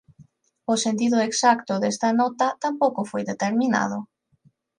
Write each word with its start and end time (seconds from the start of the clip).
O 0.73 0.75
sentido 0.85 1.17
exacto 1.29 1.73
desta 1.81 2.09
nota 2.19 2.47
tampouco 2.63 3.01
foi 3.11 3.21
determinado. 3.31 3.97